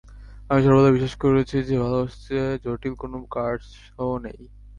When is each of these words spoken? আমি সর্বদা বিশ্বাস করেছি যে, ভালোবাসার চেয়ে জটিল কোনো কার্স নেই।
আমি 0.49 0.61
সর্বদা 0.65 0.89
বিশ্বাস 0.91 1.15
করেছি 1.23 1.57
যে, 1.67 1.75
ভালোবাসার 1.83 2.21
চেয়ে 2.23 2.47
জটিল 2.63 2.93
কোনো 3.01 3.17
কার্স 3.35 3.67
নেই। 4.19 4.41